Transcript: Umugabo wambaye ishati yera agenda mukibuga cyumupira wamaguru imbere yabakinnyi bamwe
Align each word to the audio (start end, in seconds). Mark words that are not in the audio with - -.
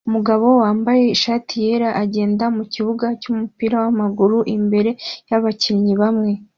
Umugabo 0.09 0.45
wambaye 0.61 1.03
ishati 1.15 1.53
yera 1.65 1.89
agenda 2.03 2.43
mukibuga 2.55 3.07
cyumupira 3.21 3.75
wamaguru 3.83 4.37
imbere 4.55 4.91
yabakinnyi 5.29 5.93
bamwe 6.01 6.31